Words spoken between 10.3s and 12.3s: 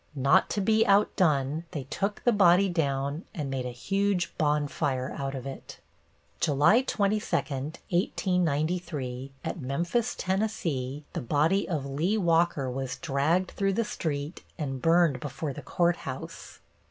the body of Lee